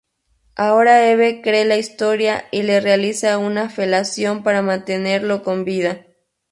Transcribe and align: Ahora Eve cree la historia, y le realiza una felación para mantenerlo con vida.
Ahora 0.55 1.11
Eve 1.11 1.41
cree 1.43 1.63
la 1.63 1.77
historia, 1.77 2.45
y 2.49 2.63
le 2.63 2.79
realiza 2.79 3.37
una 3.37 3.69
felación 3.69 4.41
para 4.41 4.63
mantenerlo 4.63 5.43
con 5.43 5.63
vida. 5.63 6.07